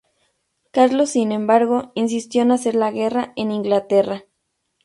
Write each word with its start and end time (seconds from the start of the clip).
Carlos, 0.71 1.11
sin 1.11 1.31
embargo, 1.31 1.91
insistió 1.93 2.41
en 2.41 2.53
hacer 2.53 2.73
la 2.73 2.89
guerra 2.89 3.33
en 3.35 3.51
Inglaterra. 3.51 4.23